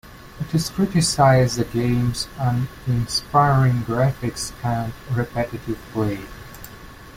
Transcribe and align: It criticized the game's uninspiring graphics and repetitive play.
It 0.51 0.63
criticized 0.75 1.57
the 1.59 1.63
game's 1.63 2.27
uninspiring 2.39 3.83
graphics 3.83 4.51
and 4.65 4.91
repetitive 5.15 5.77
play. 5.93 6.19